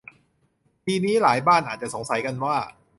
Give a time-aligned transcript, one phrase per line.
[0.85, 2.57] ทีนี้หลายบ้านอาจจะสงสัยกันว่า